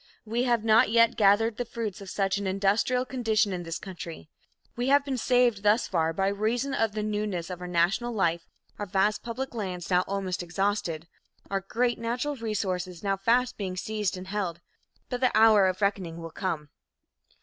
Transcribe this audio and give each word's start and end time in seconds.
We 0.25 0.45
have 0.45 0.63
not 0.63 0.89
yet 0.89 1.15
gathered 1.15 1.57
the 1.57 1.63
fruits 1.63 2.01
of 2.01 2.09
such 2.09 2.39
an 2.39 2.47
industrial 2.47 3.05
condition 3.05 3.53
in 3.53 3.61
this 3.61 3.77
country. 3.77 4.31
We 4.75 4.87
have 4.87 5.05
been 5.05 5.15
saved 5.19 5.61
thus 5.61 5.87
far 5.87 6.11
by 6.11 6.29
reason 6.29 6.73
of 6.73 6.93
the 6.93 7.03
newness 7.03 7.51
of 7.51 7.61
our 7.61 7.67
national 7.67 8.11
life, 8.11 8.47
our 8.79 8.87
vast 8.87 9.21
public 9.21 9.53
lands 9.53 9.91
now 9.91 10.01
almost 10.07 10.41
exhausted, 10.41 11.07
our 11.51 11.61
great 11.61 11.99
natural 11.99 12.35
resources 12.35 13.03
now 13.03 13.15
fast 13.15 13.57
being 13.57 13.77
seized 13.77 14.17
and 14.17 14.25
held, 14.29 14.59
but 15.07 15.21
the 15.21 15.31
hour 15.37 15.67
of 15.67 15.83
reckoning 15.83 16.17
will 16.17 16.31
come." 16.31 16.69